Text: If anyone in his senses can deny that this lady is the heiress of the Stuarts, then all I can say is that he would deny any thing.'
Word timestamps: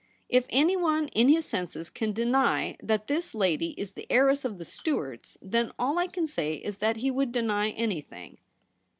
If 0.29 0.45
anyone 0.49 1.09
in 1.09 1.29
his 1.29 1.45
senses 1.45 1.91
can 1.91 2.11
deny 2.11 2.75
that 2.81 3.05
this 3.05 3.35
lady 3.35 3.75
is 3.77 3.91
the 3.91 4.07
heiress 4.11 4.43
of 4.43 4.57
the 4.57 4.65
Stuarts, 4.65 5.37
then 5.43 5.71
all 5.77 5.99
I 5.99 6.07
can 6.07 6.25
say 6.25 6.53
is 6.53 6.79
that 6.79 6.97
he 6.97 7.11
would 7.11 7.31
deny 7.31 7.69
any 7.69 8.01
thing.' 8.01 8.39